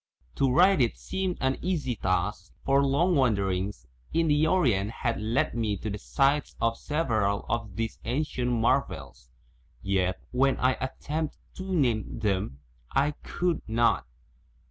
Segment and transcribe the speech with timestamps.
[0.37, 5.53] To write it seemed an easy task, for long wanderings in the Orient had led
[5.53, 9.29] me to the sites of several of these ancient marvels,
[9.83, 12.61] yet when I attempted to name them,
[12.91, 14.07] I could not.